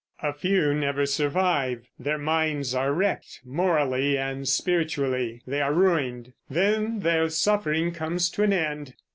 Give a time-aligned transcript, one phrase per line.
[0.23, 7.01] A few never survive; their minds are wrecked, morally and spiritually they are ruined; then
[7.01, 8.95] their suffering comes to an end.